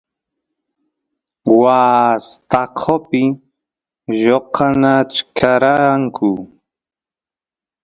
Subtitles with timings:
[1.61, 3.23] waas taqopi
[4.21, 6.29] lloqanachkaranku